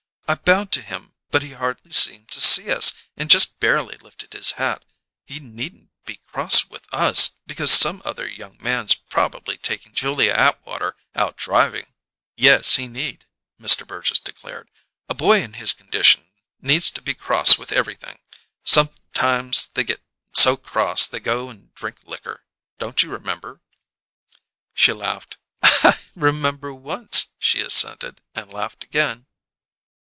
[0.27, 4.31] "I bowed to him, but he hardly seemed to see us and just barely lifted
[4.31, 4.85] his hat.
[5.25, 10.95] He needn't be cross with us because some other young man's probably taking Julia Atwater
[11.15, 11.93] out driving!"
[12.37, 13.25] "Yes, he need!"
[13.59, 13.85] Mr.
[13.85, 14.71] Burgess declared.
[15.09, 16.27] "A boy in his condition
[16.61, 18.19] needs to be cross with everything.
[18.63, 20.01] Sometimes they get
[20.33, 22.45] so cross they go and drink liquor.
[22.79, 23.59] Don't you remember?"
[24.73, 25.35] She laughed.
[25.61, 29.25] "I remember once!" she assented, and laughed again.